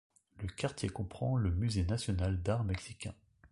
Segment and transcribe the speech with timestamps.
[0.39, 3.13] Le quartier comprend le musée national d'art mexicain.